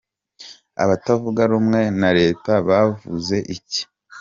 [0.83, 3.81] Abatavuga rumwe na reta bavuga iki?.